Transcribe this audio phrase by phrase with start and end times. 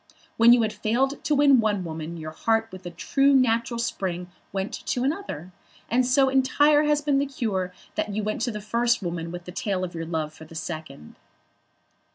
[0.35, 4.31] When you had failed to win one woman your heart with a true natural spring
[4.51, 5.51] went to another.
[5.91, 9.43] And so entire had been the cure, that you went to the first woman with
[9.45, 11.17] the tale of your love for the second."